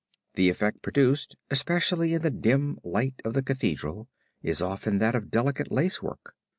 [0.33, 4.09] The effect produced, especially in the dim light of the Cathedral,
[4.41, 6.33] is often that of delicate lace work.